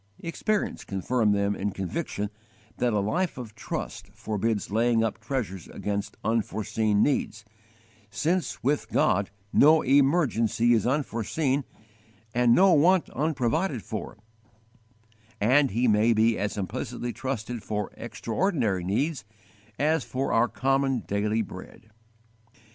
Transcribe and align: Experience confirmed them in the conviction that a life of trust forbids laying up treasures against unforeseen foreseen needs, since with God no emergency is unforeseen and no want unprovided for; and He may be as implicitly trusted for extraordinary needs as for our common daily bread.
Experience 0.21 0.83
confirmed 0.83 1.35
them 1.35 1.55
in 1.55 1.67
the 1.69 1.75
conviction 1.75 2.31
that 2.77 2.91
a 2.91 2.97
life 2.99 3.37
of 3.37 3.53
trust 3.53 4.07
forbids 4.15 4.71
laying 4.71 5.03
up 5.03 5.19
treasures 5.19 5.67
against 5.67 6.17
unforeseen 6.23 6.41
foreseen 6.41 7.03
needs, 7.03 7.45
since 8.09 8.63
with 8.63 8.89
God 8.89 9.29
no 9.53 9.83
emergency 9.83 10.73
is 10.73 10.87
unforeseen 10.87 11.65
and 12.33 12.55
no 12.55 12.73
want 12.73 13.11
unprovided 13.11 13.83
for; 13.83 14.17
and 15.39 15.69
He 15.69 15.87
may 15.87 16.13
be 16.13 16.35
as 16.35 16.57
implicitly 16.57 17.13
trusted 17.13 17.61
for 17.61 17.91
extraordinary 17.95 18.83
needs 18.83 19.23
as 19.77 20.03
for 20.03 20.33
our 20.33 20.47
common 20.47 21.01
daily 21.01 21.43
bread. 21.43 21.91